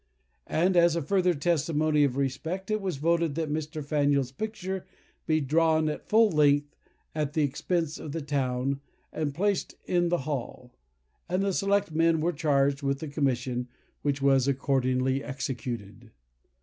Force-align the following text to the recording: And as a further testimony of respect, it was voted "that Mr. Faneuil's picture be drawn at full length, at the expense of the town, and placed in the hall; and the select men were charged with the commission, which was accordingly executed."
And 0.47 0.75
as 0.75 0.95
a 0.95 1.01
further 1.03 1.35
testimony 1.35 2.03
of 2.03 2.17
respect, 2.17 2.71
it 2.71 2.81
was 2.81 2.97
voted 2.97 3.35
"that 3.35 3.51
Mr. 3.53 3.85
Faneuil's 3.85 4.31
picture 4.31 4.87
be 5.27 5.39
drawn 5.41 5.87
at 5.89 6.07
full 6.09 6.31
length, 6.31 6.75
at 7.13 7.33
the 7.33 7.43
expense 7.43 7.99
of 7.99 8.11
the 8.11 8.23
town, 8.23 8.81
and 9.13 9.31
placed 9.35 9.75
in 9.85 10.09
the 10.09 10.17
hall; 10.25 10.73
and 11.29 11.43
the 11.43 11.53
select 11.53 11.91
men 11.91 12.19
were 12.19 12.33
charged 12.33 12.81
with 12.81 12.97
the 12.97 13.07
commission, 13.07 13.67
which 14.01 14.23
was 14.23 14.47
accordingly 14.47 15.23
executed." 15.23 16.09